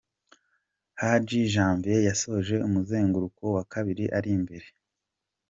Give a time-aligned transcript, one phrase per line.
[0.97, 4.67] h': Hadi Janvier yasoje umuzenguruko wa kabiri ari imbere.